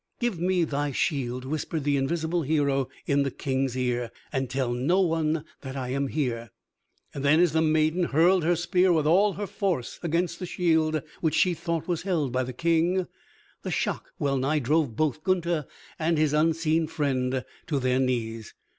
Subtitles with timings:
[0.19, 4.99] "Give me thy shield," whispered the invisible hero in the King's ear, "and tell no
[4.99, 6.49] one that I am here."
[7.13, 11.35] Then as the maiden hurled her spear with all her force against the shield which
[11.35, 13.05] she thought was held by the King,
[13.61, 15.67] the shock well nigh drove both Gunther
[15.99, 18.55] and his unseen friend to their knees.